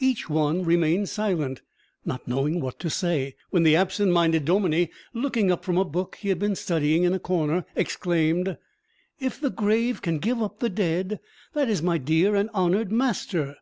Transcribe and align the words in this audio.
Each 0.00 0.30
one 0.30 0.62
remained 0.64 1.10
silent, 1.10 1.60
not 2.06 2.26
knowing 2.26 2.58
what 2.58 2.78
to 2.78 2.88
say, 2.88 3.36
when 3.50 3.64
the 3.64 3.76
absent 3.76 4.12
minded 4.12 4.46
dominie, 4.46 4.88
looking 5.12 5.52
up 5.52 5.62
from 5.62 5.76
a 5.76 5.84
book 5.84 6.16
he 6.22 6.30
had 6.30 6.38
been 6.38 6.56
studying 6.56 7.02
in 7.04 7.12
a 7.12 7.18
corner, 7.18 7.66
exclaimed: 7.76 8.56
"If 9.20 9.38
the 9.38 9.50
grave 9.50 10.00
can 10.00 10.20
give 10.20 10.40
up 10.42 10.60
the 10.60 10.70
dead, 10.70 11.20
that 11.52 11.68
is 11.68 11.82
my 11.82 11.98
dear 11.98 12.34
and 12.34 12.48
honoured 12.54 12.90
master!" 12.90 13.56